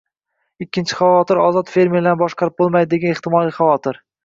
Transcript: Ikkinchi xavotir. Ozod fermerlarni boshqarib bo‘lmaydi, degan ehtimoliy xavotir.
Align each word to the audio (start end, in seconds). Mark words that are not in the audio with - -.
Ikkinchi 0.63 0.97
xavotir. 1.01 1.41
Ozod 1.51 1.69
fermerlarni 1.75 2.21
boshqarib 2.23 2.59
bo‘lmaydi, 2.65 2.93
degan 2.97 3.17
ehtimoliy 3.19 3.57
xavotir. 3.63 4.05